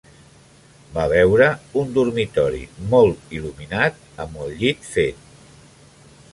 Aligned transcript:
Va 0.95 1.03
veure 1.11 1.49
un 1.81 1.91
dormitori 1.97 2.63
molt 2.95 3.37
il·luminat 3.41 4.03
amb 4.25 4.43
el 4.47 4.59
llit 4.63 4.93
fet. 4.97 5.33